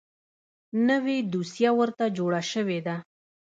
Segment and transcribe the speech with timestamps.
[0.87, 2.95] نوې دوسیه ورته جوړه شوې ده.